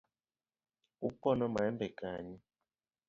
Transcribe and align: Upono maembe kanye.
Upono 1.07 1.45
maembe 1.53 1.87
kanye. 1.99 2.37